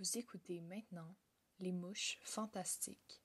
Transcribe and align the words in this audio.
Vous 0.00 0.16
écoutez 0.16 0.62
maintenant 0.62 1.14
Les 1.58 1.72
Mouches 1.72 2.18
Fantastiques. 2.22 3.22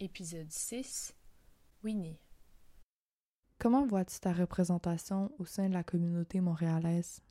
Épisode 0.00 0.50
6 0.50 1.14
Winnie. 1.84 2.18
Comment 3.60 3.86
vois-tu 3.86 4.18
ta 4.18 4.32
représentation 4.32 5.30
au 5.38 5.44
sein 5.44 5.68
de 5.68 5.74
la 5.74 5.84
communauté 5.84 6.40
montréalaise? 6.40 7.22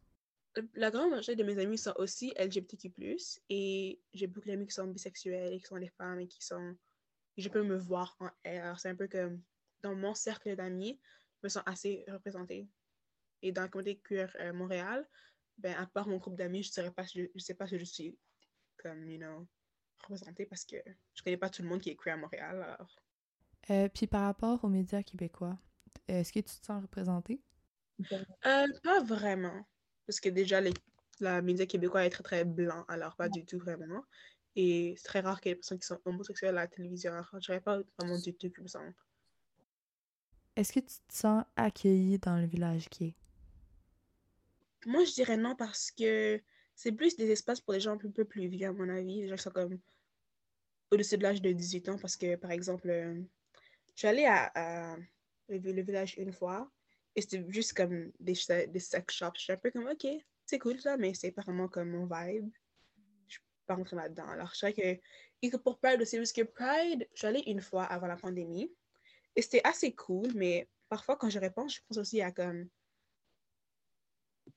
La 0.76 0.92
grande 0.92 1.12
majorité 1.12 1.36
de 1.36 1.44
mes 1.44 1.60
amis 1.60 1.78
sont 1.78 1.94
aussi 1.98 2.34
LGBTQ+, 2.38 2.94
et 3.50 4.00
j'ai 4.14 4.28
beaucoup 4.28 4.48
d'amis 4.48 4.68
qui 4.68 4.73
sont 4.73 4.88
bisexuels 4.88 5.54
et 5.54 5.60
qui 5.60 5.66
sont 5.66 5.77
des 5.77 5.90
femmes 5.90 6.20
et 6.20 6.27
qui 6.27 6.44
sont... 6.44 6.76
Je 7.38 7.50
peux 7.50 7.64
me 7.64 7.77
voir 7.77 8.16
en 8.20 8.30
elles. 8.44 8.62
Alors, 8.62 8.80
c'est 8.80 8.90
un 8.90 8.95
peu 8.95 9.08
comme, 9.08 9.41
dans 9.81 9.95
mon 9.95 10.16
cercle 10.16 10.55
d'amis, 10.55 11.00
je 11.41 11.48
me 11.48 11.50
sens 11.50 11.64
assez 11.66 12.04
représentée. 12.08 12.67
Et 13.41 13.52
dans 13.52 13.62
la 13.62 13.67
communauté 13.67 14.00
queer 14.04 14.36
euh, 14.40 14.54
Montréal, 14.54 15.08
ben, 15.58 15.76
à 15.78 15.86
part 15.86 16.08
mon 16.08 16.17
groupe 16.17 16.36
d'amis, 16.36 16.64
je 16.64 16.81
ne 16.81 16.88
je, 16.88 17.28
je 17.36 17.39
sais 17.39 17.53
pas 17.53 17.67
si 17.67 17.78
je 17.78 17.86
suis 17.86 18.17
comme, 18.78 19.09
you 19.09 19.17
know, 19.17 19.48
représentée 20.00 20.45
parce 20.45 20.66
que 20.66 20.78
je 21.14 21.23
connais 21.23 21.38
pas 21.38 21.50
tout 21.50 21.62
le 21.62 21.67
monde 21.67 21.81
qui 21.81 21.89
est 21.89 21.95
queer 21.95 22.16
à 22.16 22.17
Montréal, 22.17 22.64
alors... 22.64 22.95
Euh, 23.70 23.89
puis 23.89 24.08
par 24.08 24.22
rapport 24.22 24.64
aux 24.64 24.70
médias 24.70 25.03
québécois, 25.03 25.59
est-ce 26.08 26.31
que 26.31 26.39
tu 26.39 26.58
te 26.59 26.66
sens 26.66 26.81
représentée? 26.81 27.42
Euh, 28.45 28.67
pas 28.84 29.03
vraiment. 29.03 29.67
Parce 30.07 30.20
que 30.20 30.29
déjà, 30.29 30.61
les, 30.61 30.73
la 31.20 31.41
média 31.41 31.66
québécois 31.66 32.05
est 32.05 32.09
très, 32.09 32.23
très 32.23 32.45
blanc, 32.45 32.85
alors 32.88 33.16
pas 33.16 33.29
du 33.29 33.45
tout 33.45 33.59
vraiment. 33.59 34.03
Et 34.55 34.95
c'est 34.97 35.03
très 35.03 35.20
rare 35.20 35.39
qu'il 35.39 35.49
y 35.49 35.52
ait 35.52 35.55
des 35.55 35.59
personnes 35.59 35.80
qui 35.80 35.85
sont 35.85 35.99
homosexuelles 36.05 36.57
à 36.57 36.61
la 36.61 36.67
télévision. 36.67 37.13
Alors, 37.13 37.27
je 37.33 37.39
dirais 37.39 37.61
pas 37.61 37.80
vraiment 37.99 38.17
du 38.17 38.33
tout 38.33 38.49
comme 38.55 38.67
ça. 38.67 38.81
Est-ce 40.55 40.73
que 40.73 40.80
tu 40.80 40.95
te 41.08 41.14
sens 41.14 41.44
accueillie 41.55 42.17
dans 42.17 42.38
le 42.38 42.47
village 42.47 42.89
qui 42.89 43.05
est? 43.05 43.16
Moi, 44.88 45.03
je 45.03 45.14
dirais 45.14 45.38
non 45.38 45.55
parce 45.55 45.91
que 45.91 46.42
c'est 46.73 46.92
plus 46.92 47.16
des 47.16 47.30
espaces 47.30 47.61
pour 47.61 47.73
les 47.73 47.80
gens 47.80 47.94
un 47.94 47.97
peu, 47.97 48.25
plus 48.25 48.47
vieux, 48.47 48.67
à 48.67 48.73
mon 48.73 48.89
avis. 48.89 49.21
Les 49.21 49.27
gens 49.27 49.36
qui 49.36 49.44
sont 49.44 49.52
comme 49.52 49.77
au-dessus 50.92 51.17
de 51.17 51.23
l'âge 51.23 51.42
de 51.42 51.52
18 51.52 51.89
ans. 51.89 51.97
Parce 51.99 52.16
que, 52.16 52.36
par 52.36 52.52
exemple, 52.52 52.89
euh, 52.89 53.21
je 53.94 53.99
suis 53.99 54.08
allée 54.08 54.25
à, 54.25 54.52
à 54.55 54.97
le, 55.49 55.58
le, 55.58 55.81
village 55.83 56.16
une 56.17 56.31
fois 56.31 56.71
et 57.18 57.22
c'était 57.22 57.44
juste 57.50 57.73
comme 57.73 58.12
des, 58.20 58.36
des 58.68 58.80
sex 58.80 59.14
shops. 59.14 59.38
Je 59.38 59.42
suis 59.42 59.54
un 59.54 59.58
peu 59.58 59.72
comme, 59.72 59.88
OK, 59.88 60.08
c'est 60.46 60.60
cool 60.60 60.80
ça, 60.80 60.98
mais 60.98 61.16
c'est 61.16 61.32
vraiment 61.32 61.68
comme 61.68 61.90
mon 61.90 62.06
vibe. 62.06 62.48
Je 63.28 63.34
suis 63.34 63.44
pas 63.66 63.73
rentrée 63.73 63.96
là-dedans. 63.96 64.28
Alors, 64.28 64.52
je 64.54 64.60
sais 64.60 64.73
que, 64.73 65.02
et 65.42 65.50
que 65.50 65.58
pour 65.58 65.80
Pride 65.80 66.00
aussi, 66.00 66.18
parce 66.18 66.32
que 66.32 66.44
Pride, 66.44 67.10
j'allais 67.16 67.42
une 67.48 67.60
fois 67.60 67.86
avant 67.86 68.06
la 68.06 68.18
pandémie 68.18 68.72
et 69.36 69.42
c'était 69.42 69.62
assez 69.64 69.95
cool, 69.95 70.32
mais 70.36 70.70
parfois 70.90 71.18
quand 71.18 71.32
je 71.32 71.40
réponds, 71.40 71.68
je 71.68 71.80
pense 71.88 71.98
aussi 71.98 72.22
à 72.22 72.32
comme 72.32 72.70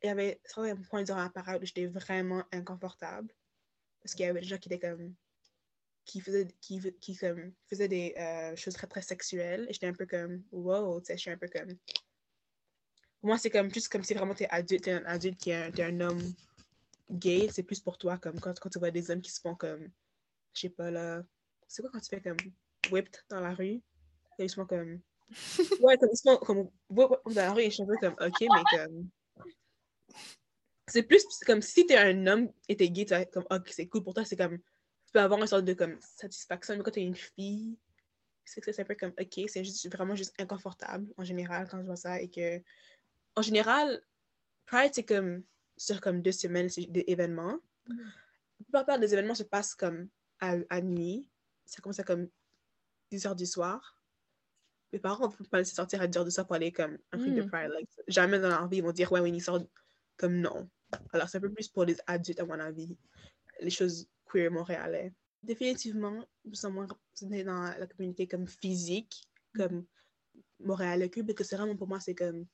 il 0.02 0.06
y 0.06 0.10
avait 0.10 0.40
certains 0.44 0.76
points 0.76 1.02
durant 1.02 1.22
la 1.22 1.30
parade 1.30 1.62
où 1.62 1.66
j'étais 1.66 1.86
vraiment 1.86 2.44
inconfortable 2.52 3.34
parce 4.02 4.14
qu'il 4.14 4.24
y 4.24 4.28
avait 4.28 4.40
des 4.40 4.46
gens 4.46 4.58
qui 4.58 4.68
étaient 4.68 4.78
comme 4.78 5.14
qui 6.04 6.20
faisaient 6.20 6.48
qui, 6.60 6.80
qui 7.00 7.16
comme 7.16 7.52
faisaient 7.68 7.88
des 7.88 8.14
euh, 8.16 8.56
choses 8.56 8.74
très 8.74 8.86
très 8.86 9.02
sexuelles 9.02 9.66
et 9.68 9.72
j'étais 9.72 9.88
un 9.88 9.92
peu 9.92 10.06
comme 10.06 10.42
wow 10.52 11.00
tu 11.00 11.06
sais 11.06 11.16
je 11.16 11.22
suis 11.22 11.30
un 11.30 11.36
peu 11.36 11.48
comme 11.48 11.76
pour 13.20 13.28
moi 13.28 13.38
c'est 13.38 13.50
comme 13.50 13.72
juste 13.72 13.88
comme 13.88 14.02
si 14.02 14.14
vraiment 14.14 14.34
t'es 14.34 14.48
adulte 14.50 14.84
t'es 14.84 14.92
un 14.92 15.04
adulte 15.04 15.38
qui 15.38 15.50
est 15.50 15.80
un, 15.80 16.00
un 16.00 16.00
homme 16.00 16.34
gay 17.10 17.48
c'est 17.52 17.62
plus 17.62 17.80
pour 17.80 17.98
toi 17.98 18.18
comme 18.18 18.38
quand, 18.40 18.58
quand 18.58 18.70
tu 18.70 18.78
vois 18.78 18.90
des 18.90 19.10
hommes 19.10 19.20
qui 19.20 19.30
se 19.30 19.40
font 19.40 19.54
comme 19.54 19.90
je 20.54 20.60
sais 20.60 20.70
pas 20.70 20.90
là 20.90 21.22
c'est 21.68 21.82
quoi 21.82 21.90
quand 21.92 22.00
tu 22.00 22.08
fais 22.08 22.20
comme 22.20 22.36
whipped 22.90 23.16
dans 23.28 23.40
la 23.40 23.54
rue? 23.54 23.80
Ils 24.38 24.50
se 24.50 24.56
font 24.56 24.66
comme 24.66 25.00
ouais 25.80 25.96
comme 25.98 26.08
ils 26.12 26.16
se 26.16 26.22
font 26.22 26.36
comme 26.38 26.70
whipped 26.88 27.18
dans 27.26 27.42
la 27.42 27.52
rue 27.52 27.62
et 27.62 27.70
je 27.70 27.74
suis 27.74 27.82
un 27.82 27.86
peu 27.86 27.96
comme 28.00 28.16
ok 28.18 28.40
mais 28.40 28.78
comme 28.78 29.10
c'est 30.90 31.04
plus 31.04 31.24
comme 31.46 31.62
si 31.62 31.86
t'es 31.86 31.96
un 31.96 32.26
homme 32.26 32.52
et 32.68 32.76
t'es 32.76 32.90
gay, 32.90 33.04
tu 33.04 33.14
comme, 33.32 33.46
ok, 33.50 33.68
c'est 33.68 33.86
cool 33.86 34.02
pour 34.02 34.14
toi, 34.14 34.24
c'est 34.24 34.36
comme, 34.36 34.58
tu 34.58 35.12
peux 35.12 35.20
avoir 35.20 35.40
une 35.40 35.46
sorte 35.46 35.64
de 35.64 35.72
comme 35.72 35.98
satisfaction, 36.00 36.76
mais 36.76 36.82
quand 36.82 36.90
t'es 36.90 37.02
une 37.02 37.14
fille, 37.14 37.78
c'est 38.44 38.60
que 38.60 38.72
c'est 38.72 38.82
un 38.82 38.84
peu 38.84 38.96
comme, 38.96 39.12
ok, 39.18 39.48
c'est 39.48 39.64
juste 39.64 39.90
vraiment 39.92 40.16
juste 40.16 40.34
inconfortable 40.38 41.06
en 41.16 41.24
général 41.24 41.68
quand 41.68 41.78
je 41.80 41.86
vois 41.86 41.96
ça 41.96 42.20
et 42.20 42.28
que, 42.28 42.60
en 43.36 43.42
général, 43.42 44.02
Pride, 44.66 44.92
c'est 44.94 45.04
comme, 45.04 45.42
sur 45.76 46.00
comme 46.00 46.22
deux 46.22 46.32
semaines 46.32 46.68
d'événements. 46.88 47.58
Mm 47.88 47.96
-hmm. 47.96 48.10
La 48.72 48.80
plupart 48.80 48.98
des 48.98 49.12
événements 49.12 49.34
se 49.34 49.44
passent 49.44 49.74
comme 49.74 50.08
à, 50.40 50.56
à 50.68 50.80
nuit, 50.80 51.26
ça 51.64 51.80
commence 51.80 52.00
à 52.00 52.04
comme 52.04 52.28
10 53.10 53.26
heures 53.26 53.36
du 53.36 53.46
soir. 53.46 54.00
Mes 54.92 54.98
parents 54.98 55.28
ne 55.28 55.34
peuvent 55.34 55.48
pas 55.48 55.58
laisser 55.58 55.74
sortir 55.74 56.00
à 56.00 56.06
10 56.06 56.18
heures 56.18 56.24
du 56.24 56.30
soir 56.30 56.46
pour 56.46 56.56
aller 56.56 56.72
comme 56.72 56.98
un 57.12 57.18
truc 57.18 57.32
mm. 57.32 57.36
de 57.36 57.42
Pride. 57.42 57.70
Like, 57.70 57.88
jamais 58.08 58.38
dans 58.38 58.48
leur 58.48 58.68
vie, 58.68 58.78
ils 58.78 58.82
vont 58.82 58.92
dire, 58.92 59.10
ouais, 59.12 59.20
Winnie 59.20 59.40
sort 59.40 59.62
comme 60.16 60.36
non. 60.40 60.68
Alors, 61.12 61.28
c'est 61.28 61.38
un 61.38 61.40
peu 61.40 61.52
plus 61.52 61.68
pour 61.68 61.84
les 61.84 61.96
adultes, 62.06 62.40
à 62.40 62.44
mon 62.44 62.58
avis, 62.58 62.96
les 63.60 63.70
choses 63.70 64.08
queer 64.26 64.50
montréalais. 64.50 65.12
Définitivement, 65.42 66.26
nous 66.44 66.54
sommes 66.54 66.74
moins 66.74 66.86
dans 66.86 67.74
la 67.78 67.86
communauté 67.86 68.26
comme 68.26 68.46
physique, 68.46 69.28
comme 69.56 69.86
montréalais 70.58 71.08
queer, 71.08 71.24
parce 71.24 71.36
que 71.36 71.44
c'est 71.44 71.56
vraiment 71.56 71.76
pour 71.76 71.88
moi, 71.88 72.00
c'est 72.00 72.14
comme 72.14 72.46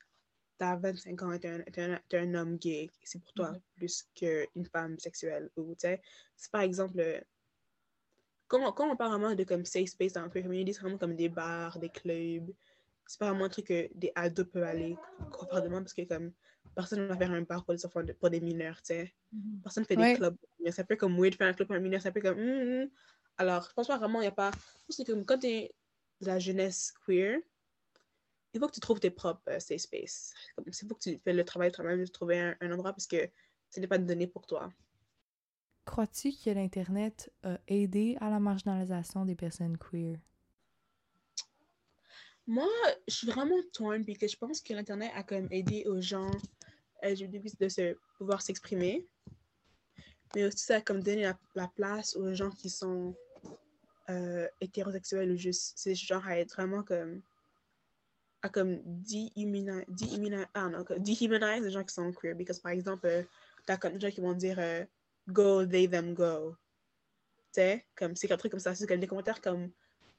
t'as 0.57 0.75
25 0.75 1.21
ans 1.23 1.31
et 1.31 1.39
t'es 1.39 1.49
un, 1.49 1.93
un, 1.93 1.99
un, 2.13 2.33
homme 2.35 2.57
gay, 2.57 2.89
c'est 3.03 3.21
pour 3.21 3.33
toi 3.33 3.51
mm 3.51 3.55
-hmm. 3.55 3.75
plus 3.75 3.95
qu'une 4.15 4.65
femme 4.65 4.97
sexuelle. 4.99 5.49
Ou, 5.57 5.75
c'est 5.77 6.01
par 6.51 6.61
exemple, 6.61 7.01
quand 8.47 8.61
on, 8.65 8.71
quand 8.71 8.89
on 8.91 8.95
parle 8.95 9.11
vraiment 9.11 9.35
de 9.35 9.43
comme 9.43 9.65
safe 9.65 9.89
space 9.89 10.13
dans 10.13 10.29
queer 10.29 10.43
community, 10.43 10.73
c'est 10.73 10.81
vraiment 10.81 10.97
comme 10.97 11.15
des 11.15 11.29
bars, 11.29 11.79
des 11.79 11.89
clubs. 11.89 12.49
C'est 13.05 13.19
pas 13.19 13.29
vraiment 13.29 13.45
un 13.45 13.49
truc 13.49 13.67
que 13.67 13.89
des 14.01 14.11
ados 14.15 14.47
peuvent 14.51 14.63
aller 14.63 14.97
confortablement 15.31 15.81
parce 15.81 15.93
que 15.93 16.03
comme 16.03 16.31
personne 16.75 16.99
ne 17.01 17.07
va 17.07 17.17
faire 17.17 17.31
un 17.31 17.41
bar 17.41 17.63
pour 17.63 17.73
des 17.73 17.85
enfants, 17.85 18.03
de, 18.03 18.13
pour 18.13 18.29
des 18.29 18.41
mineurs, 18.41 18.77
tu 18.81 18.93
sais. 18.93 19.13
Mm 19.31 19.39
-hmm. 19.39 19.61
Personne 19.63 19.85
fait 19.85 19.97
ouais. 19.97 20.11
des 20.13 20.17
clubs. 20.19 20.37
C'est 20.71 20.81
un 20.81 20.89
peu 20.91 20.97
comme 21.01 21.15
weird 21.19 21.35
faire 21.35 21.47
un 21.47 21.53
club 21.57 21.67
pour 21.69 21.77
un 21.77 21.85
mineur, 21.87 22.01
c'est 22.01 22.09
un 22.09 22.17
peu 22.17 22.21
comme... 22.27 22.39
Mm 22.39 22.63
-hmm. 22.65 22.89
Alors, 23.41 23.61
je 23.69 23.73
pense 23.75 23.87
pas 23.91 23.97
vraiment, 24.01 24.19
il 24.21 24.27
n'y 24.27 24.35
a 24.35 24.39
pas... 24.43 24.51
C'est 24.95 25.05
comme 25.09 25.23
quand 25.29 25.39
tu 25.43 25.47
es 25.55 25.61
de 26.21 26.27
la 26.31 26.39
jeunesse 26.45 26.81
queer, 27.03 27.31
il 28.57 28.59
faut 28.59 28.67
que 28.67 28.73
tu 28.73 28.79
trouves 28.79 28.99
tes 28.99 29.11
propres 29.11 29.55
uh, 29.55 29.59
safe 29.59 29.81
space. 29.81 30.33
Il 30.65 30.73
faut 30.73 30.95
que 30.95 30.99
tu 30.99 31.19
fais 31.23 31.33
le 31.33 31.45
travail 31.45 31.71
toi-même 31.71 32.03
de 32.03 32.05
trouver 32.07 32.39
un, 32.39 32.55
un, 32.59 32.71
endroit 32.71 32.91
parce 32.91 33.07
que 33.07 33.29
ce 33.69 33.79
n'est 33.79 33.87
pas 33.87 33.97
donné 33.97 34.27
pour 34.27 34.47
toi. 34.47 34.71
Crois-tu 35.85 36.31
que 36.31 36.49
l'Internet 36.49 37.31
a 37.43 37.59
aidé 37.67 38.17
à 38.19 38.29
la 38.29 38.39
marginalisation 38.39 39.25
des 39.25 39.35
personnes 39.35 39.77
queer? 39.77 40.17
Moi, 42.47 42.67
je 43.07 43.13
suis 43.13 43.27
vraiment 43.27 43.61
torn 43.73 44.03
parce 44.05 44.17
que 44.17 44.27
je 44.27 44.37
pense 44.37 44.61
que 44.61 44.73
l'Internet 44.73 45.11
a 45.13 45.23
comme 45.23 45.47
aidé 45.51 45.85
aux 45.85 46.01
gens 46.01 46.31
de 47.03 47.69
se 47.69 47.95
pouvoir 48.17 48.41
s'exprimer. 48.41 49.07
Mais 50.35 50.45
aussi, 50.45 50.65
ça 50.65 50.77
a 50.77 50.81
comme 50.81 51.03
donné 51.03 51.21
la, 51.21 51.37
la 51.55 51.67
place 51.67 52.15
aux 52.15 52.33
gens 52.33 52.49
qui 52.49 52.69
sont 52.69 53.15
euh, 54.09 54.47
hétérosexuels 54.61 55.31
ou 55.31 55.37
juste 55.37 55.73
c'est 55.75 55.93
genre 55.93 56.25
à 56.25 56.39
être 56.39 56.53
vraiment 56.53 56.81
comme 56.81 57.21
à 58.41 58.49
comme 58.49 58.79
dehumanize 58.85 59.85
ah, 60.53 60.69
dehumanize 60.99 61.63
les 61.63 61.71
gens 61.71 61.83
qui 61.83 61.93
sont 61.93 62.11
queer. 62.13 62.35
Parce 62.45 62.59
que 62.59 62.63
par 62.63 62.71
exemple, 62.71 63.07
euh, 63.07 63.23
t'as 63.65 63.77
comme 63.77 63.93
des 63.93 63.99
gens 63.99 64.11
qui 64.11 64.21
vont 64.21 64.33
dire 64.33 64.59
euh, 64.59 64.85
go, 65.27 65.65
they, 65.65 65.89
them, 65.89 66.13
go. 66.13 66.55
Tu 67.53 67.61
sais, 67.61 67.85
comme 67.95 68.15
c'est 68.15 68.31
un 68.31 68.37
truc 68.37 68.51
comme 68.51 68.59
ça. 68.59 68.75
C'est 68.75 68.87
comme 68.87 68.99
des 68.99 69.07
commentaires 69.07 69.41
comme 69.41 69.71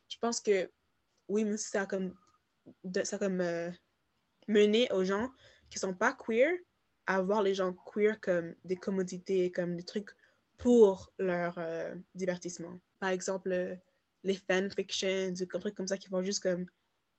je 0.08 0.16
pense 0.18 0.40
que 0.40 0.70
oui, 1.28 1.44
mais 1.44 1.56
ça 1.56 1.86
comme, 1.86 2.14
de, 2.84 3.04
ça 3.04 3.18
comme 3.18 3.40
euh, 3.40 3.70
mené 4.48 4.90
aux 4.92 5.04
gens 5.04 5.30
qui 5.70 5.78
sont 5.78 5.94
pas 5.94 6.14
queer 6.14 6.50
à 7.06 7.22
voir 7.22 7.42
les 7.42 7.54
gens 7.54 7.72
queer 7.72 8.20
comme 8.20 8.54
des 8.64 8.76
commodités, 8.76 9.52
comme 9.52 9.76
des 9.76 9.84
trucs 9.84 10.10
pour 10.56 11.12
leur 11.18 11.56
euh, 11.58 11.94
divertissement. 12.14 12.80
Par 12.98 13.10
exemple, 13.10 13.52
euh, 13.52 13.76
les 14.24 14.36
fanfictions, 14.36 15.30
des 15.30 15.46
trucs 15.46 15.74
comme 15.74 15.86
ça 15.86 15.96
qui 15.96 16.08
vont 16.08 16.22
juste 16.22 16.42
comme. 16.42 16.66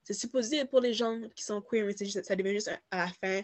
C'est 0.09 0.15
supposé 0.15 0.65
pour 0.65 0.79
les 0.79 0.95
gens 0.95 1.21
qui 1.35 1.43
sont 1.43 1.61
queer, 1.61 1.85
mais 1.85 1.95
juste, 1.95 2.23
ça 2.23 2.35
devient 2.35 2.53
juste 2.53 2.71
à 2.89 2.97
la 3.05 3.07
fin 3.09 3.43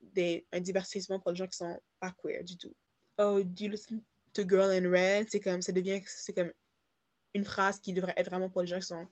des, 0.00 0.46
un 0.50 0.58
divertissement 0.58 1.20
pour 1.20 1.32
les 1.32 1.36
gens 1.36 1.46
qui 1.46 1.58
sont 1.58 1.78
pas 2.00 2.12
queer 2.12 2.42
du 2.42 2.56
tout. 2.56 2.74
Oh, 3.18 3.42
do 3.42 3.64
you 3.64 3.70
listen 3.70 4.02
to 4.32 4.42
Girl 4.48 4.70
in 4.70 4.88
Red? 4.90 5.28
C'est 5.28 5.38
comme, 5.38 5.60
ça 5.60 5.70
devient, 5.70 6.00
c'est 6.06 6.32
comme 6.32 6.50
une 7.34 7.44
phrase 7.44 7.78
qui 7.78 7.92
devrait 7.92 8.14
être 8.16 8.30
vraiment 8.30 8.48
pour 8.48 8.62
les 8.62 8.68
gens 8.68 8.78
qui 8.78 8.86
sont 8.86 9.06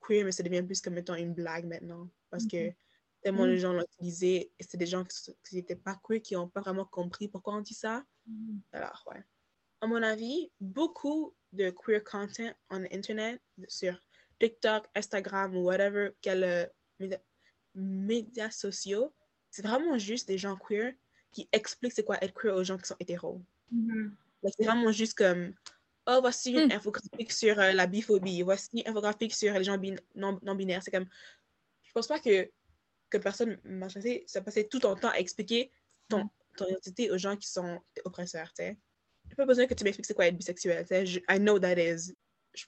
queer, 0.00 0.24
mais 0.24 0.32
ça 0.32 0.42
devient 0.42 0.62
plus 0.62 0.80
comme 0.80 0.96
étant 0.96 1.14
une 1.14 1.34
blague 1.34 1.66
maintenant. 1.66 2.08
Parce 2.30 2.46
que 2.46 2.56
mm 2.56 2.70
-hmm. 2.70 2.74
tellement 3.22 3.44
mm 3.44 3.48
-hmm. 3.48 3.52
les 3.52 3.58
gens 3.58 3.72
l'ont 3.74 3.84
utilisé, 3.92 4.50
et 4.58 4.62
c'est 4.66 4.78
des 4.78 4.90
gens 4.94 5.04
qui 5.44 5.56
n'étaient 5.56 5.82
pas 5.88 6.00
queer, 6.02 6.22
qui 6.22 6.34
n'ont 6.36 6.48
pas 6.48 6.62
vraiment 6.62 6.86
compris 6.86 7.28
pourquoi 7.28 7.52
on 7.56 7.60
dit 7.60 7.78
ça. 7.84 7.94
Mm 8.24 8.32
-hmm. 8.32 8.60
Alors, 8.78 9.02
ouais. 9.10 9.22
À 9.82 9.86
mon 9.86 10.02
avis, 10.02 10.50
beaucoup 10.58 11.34
de 11.52 11.66
queer 11.82 12.02
content 12.02 12.52
on 12.70 12.82
Internet, 12.98 13.42
sur 13.68 13.94
TikTok, 14.40 14.86
Instagram 14.94 15.56
ou 15.56 15.62
whatever, 15.64 16.10
quel 16.20 16.42
euh, 16.44 16.66
médias 16.98 17.20
média 17.74 18.50
sociaux, 18.50 19.14
c'est 19.50 19.62
vraiment 19.62 19.96
juste 19.98 20.26
des 20.28 20.38
gens 20.38 20.56
queer 20.56 20.94
qui 21.32 21.48
expliquent 21.52 21.92
c'est 21.92 22.04
quoi 22.04 22.18
être 22.24 22.34
queer 22.34 22.54
aux 22.56 22.64
gens 22.64 22.78
qui 22.78 22.86
sont 22.88 22.96
hétéros. 22.98 23.40
Mm 23.70 23.86
-hmm. 23.86 24.10
C'est 24.56 24.64
vraiment 24.64 24.90
juste 24.92 25.14
comme 25.22 25.54
oh, 26.06 26.18
voici 26.20 26.50
une 26.52 26.66
Hmm. 26.68 26.72
infographique 26.78 27.32
sur 27.32 27.54
euh, 27.60 27.72
la 27.72 27.86
biphobie, 27.86 28.42
voici 28.42 28.68
une 28.72 28.88
infographique 28.90 29.34
sur 29.34 29.52
les 29.54 29.64
gens 29.64 29.78
bin- 29.78 30.02
non, 30.14 30.32
non-binaires. 30.42 30.82
C'est 30.82 30.90
comme, 30.90 31.08
je 31.86 31.92
pense 31.92 32.08
pas 32.08 32.18
que, 32.18 32.50
que 33.10 33.18
personne 33.18 33.52
marginalisée, 33.64 34.24
ça 34.26 34.40
passait 34.40 34.66
tout 34.72 34.80
ton 34.80 34.94
temps 34.96 35.10
à 35.16 35.18
expliquer 35.24 35.70
ton, 36.08 36.28
ton 36.56 36.66
identité 36.66 37.10
aux 37.12 37.18
gens 37.18 37.36
qui 37.36 37.48
sont 37.56 37.72
oppresseurs, 38.04 38.50
tu 38.56 38.62
sais. 38.64 38.76
J'ai 39.28 39.36
pas 39.36 39.46
besoin 39.46 39.66
que 39.68 39.74
tu 39.74 39.84
m'expliques 39.84 40.06
c'est 40.08 40.14
quoi 40.18 40.26
être 40.26 40.36
bisexuel, 40.42 40.82
tu 40.86 40.94
sais. 40.94 41.22
I 41.34 41.36
know 41.38 41.56
that 41.64 41.78
is. 41.78 42.00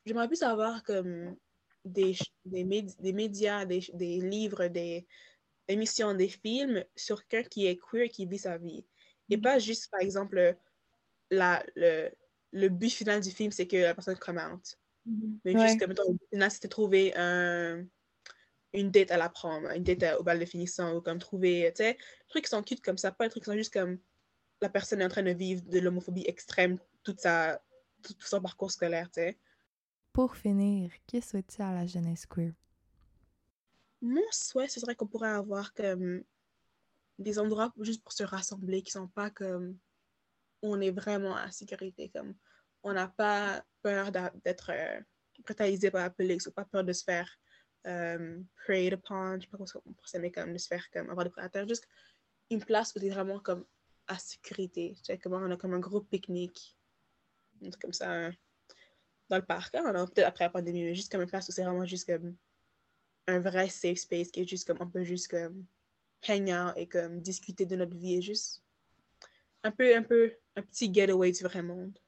J'aimerais 0.06 0.28
plus 0.28 0.36
savoir 0.48 0.74
comme 0.84 1.36
des, 1.84 2.14
des, 2.44 2.64
médi- 2.64 2.96
des 3.00 3.12
médias, 3.12 3.64
des, 3.64 3.80
des 3.94 4.20
livres, 4.20 4.68
des 4.68 5.06
émissions, 5.68 6.14
des 6.14 6.28
films 6.28 6.84
sur 6.96 7.26
quelqu'un 7.28 7.48
qui 7.48 7.66
est 7.66 7.78
queer 7.78 8.04
et 8.04 8.08
qui 8.10 8.26
vit 8.26 8.38
sa 8.38 8.58
vie. 8.58 8.86
Et 9.30 9.36
Mhm. 9.36 9.42
pas 9.42 9.58
juste, 9.58 9.90
par 9.90 10.00
exemple, 10.00 10.56
la, 11.30 11.64
le, 11.76 12.10
le 12.52 12.68
but 12.68 12.90
final 12.90 13.20
du 13.20 13.30
film, 13.30 13.52
c'est 13.52 13.66
que 13.68 13.76
la 13.76 13.94
personne 13.94 14.18
commente. 14.18 14.78
Mais 15.44 15.54
Ouais. 15.54 15.58
juste 15.58 15.80
comme, 15.80 15.90
le 15.90 16.12
but 16.14 16.28
final, 16.32 16.50
c'était 16.50 16.68
trouver 16.68 17.14
un, 17.16 17.86
une 18.72 18.90
date 18.90 19.10
à 19.10 19.16
la 19.18 19.28
prom, 19.28 19.66
une 19.74 19.82
date 19.84 20.02
à- 20.02 20.20
au 20.20 20.22
bal 20.22 20.38
de 20.38 20.44
finissant, 20.46 20.96
ou 20.96 21.00
comme 21.02 21.18
trouver, 21.18 21.72
tu 21.76 21.84
sais, 21.84 21.94
des 21.94 21.98
trucs 22.28 22.44
qui 22.44 22.50
sont 22.50 22.62
cute 22.62 22.80
comme 22.82 22.98
ça, 22.98 23.12
pas 23.12 23.26
des 23.26 23.30
trucs 23.30 23.44
qui 23.44 23.50
sont 23.50 23.56
juste 23.56 23.72
comme 23.72 23.98
la 24.62 24.70
personne 24.70 25.00
est 25.02 25.04
en 25.04 25.08
train 25.08 25.22
de 25.24 25.32
vivre 25.32 25.62
de 25.64 25.78
l'homophobie 25.80 26.24
extrême 26.26 26.78
toute 27.04 27.20
sa, 27.20 27.62
tout, 28.02 28.14
tout 28.14 28.26
son 28.26 28.40
parcours 28.42 28.70
scolaire, 28.72 29.08
tu 29.10 29.22
sais. 29.22 29.38
Pour 30.12 30.36
finir, 30.36 30.90
que 31.10 31.20
souhaites-tu 31.20 31.62
à 31.62 31.72
la 31.72 31.86
jeunesse 31.86 32.26
queer? 32.26 32.52
Mon 34.02 34.20
souhait, 34.30 34.68
ce 34.68 34.78
serait 34.78 34.94
qu'on 34.94 35.06
pourrait 35.06 35.30
avoir 35.30 35.72
comme 35.72 36.22
des 37.18 37.38
endroits 37.38 37.72
juste 37.80 38.02
pour 38.02 38.12
se 38.12 38.22
rassembler 38.22 38.82
qui 38.82 38.90
sont 38.90 39.08
pas 39.08 39.30
comme 39.30 39.78
on 40.60 40.80
est 40.80 40.90
vraiment 40.90 41.32
en 41.32 41.50
sécurité, 41.50 42.10
comme 42.10 42.34
on 42.82 42.92
n'a 42.92 43.08
pas 43.08 43.64
peur 43.80 44.12
d'être 44.12 44.70
euh, 44.70 45.00
brutalisé 45.38 45.90
par 45.90 46.02
la 46.02 46.10
police 46.10 46.46
ou 46.46 46.52
pas 46.52 46.64
peur 46.64 46.84
de 46.84 46.92
se 46.92 47.04
faire 47.04 47.30
euh, 47.86 48.40
preyed 48.64 48.92
upon, 48.92 49.36
je 49.36 49.42
sais 49.42 49.46
pas 49.48 49.58
comment 49.58 49.84
on 49.86 50.06
s'aimer, 50.06 50.30
comme 50.30 50.52
de 50.52 50.58
se 50.58 50.66
faire 50.66 50.88
comme 50.90 51.08
avoir 51.10 51.24
des 51.24 51.30
prédateurs, 51.30 51.66
juste 51.66 51.88
une 52.50 52.62
place 52.62 52.94
où 52.94 53.00
c'est 53.00 53.08
vraiment 53.08 53.40
comme 53.40 53.64
à 54.08 54.18
sécurité, 54.18 54.94
tu 55.02 55.18
on 55.26 55.50
a 55.50 55.56
comme 55.56 55.74
un 55.74 55.80
gros 55.80 56.00
pique-nique, 56.00 56.76
comme 57.80 57.92
ça, 57.92 58.12
hein, 58.12 58.32
dans 59.32 59.38
le 59.38 59.46
parc, 59.46 59.74
hein, 59.74 59.90
non, 59.94 60.06
peut-être 60.06 60.26
après 60.28 60.44
la 60.44 60.50
pandémie, 60.50 60.84
mais 60.84 60.94
juste 60.94 61.10
comme 61.10 61.22
une 61.22 61.26
place 61.26 61.48
où 61.48 61.52
c'est 61.52 61.64
vraiment 61.64 61.86
juste 61.86 62.06
comme 62.06 62.36
un 63.26 63.40
vrai 63.40 63.70
safe 63.70 63.96
space 63.96 64.30
qui 64.30 64.40
est 64.40 64.46
juste 64.46 64.66
comme 64.66 64.76
on 64.78 64.86
peut 64.86 65.04
juste 65.04 65.28
comme 65.28 65.64
hang 66.28 66.50
out 66.50 66.74
et 66.76 66.86
comme 66.86 67.18
discuter 67.22 67.64
de 67.64 67.76
notre 67.76 67.96
vie 67.96 68.16
et 68.16 68.22
juste 68.22 68.62
un 69.62 69.70
peu 69.70 69.96
un 69.96 70.02
peu 70.02 70.34
un 70.56 70.60
petit 70.60 70.92
getaway 70.92 71.32
du 71.32 71.44
vrai 71.44 71.62
monde. 71.62 71.98